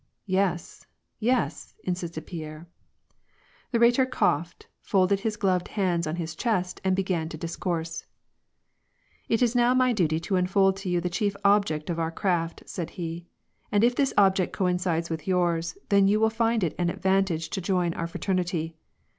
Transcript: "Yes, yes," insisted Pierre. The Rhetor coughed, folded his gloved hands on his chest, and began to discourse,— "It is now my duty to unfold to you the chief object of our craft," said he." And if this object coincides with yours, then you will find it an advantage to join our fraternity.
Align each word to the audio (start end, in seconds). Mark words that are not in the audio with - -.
"Yes, 0.41 0.87
yes," 1.19 1.75
insisted 1.83 2.25
Pierre. 2.25 2.67
The 3.71 3.77
Rhetor 3.77 4.07
coughed, 4.07 4.65
folded 4.81 5.19
his 5.19 5.37
gloved 5.37 5.67
hands 5.67 6.07
on 6.07 6.15
his 6.15 6.33
chest, 6.35 6.81
and 6.83 6.95
began 6.95 7.29
to 7.29 7.37
discourse,— 7.37 8.07
"It 9.29 9.43
is 9.43 9.53
now 9.53 9.75
my 9.75 9.93
duty 9.93 10.19
to 10.21 10.37
unfold 10.37 10.75
to 10.77 10.89
you 10.89 11.01
the 11.01 11.11
chief 11.11 11.35
object 11.45 11.87
of 11.91 11.99
our 11.99 12.09
craft," 12.11 12.63
said 12.65 12.89
he." 12.97 13.27
And 13.71 13.83
if 13.83 13.95
this 13.95 14.11
object 14.17 14.53
coincides 14.53 15.11
with 15.11 15.27
yours, 15.27 15.77
then 15.89 16.07
you 16.07 16.19
will 16.19 16.31
find 16.31 16.63
it 16.63 16.73
an 16.79 16.89
advantage 16.89 17.51
to 17.51 17.61
join 17.61 17.93
our 17.93 18.07
fraternity. 18.07 18.75